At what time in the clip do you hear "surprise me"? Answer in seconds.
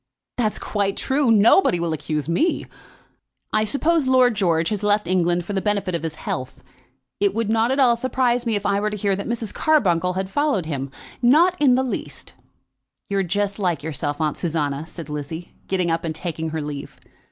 7.95-8.55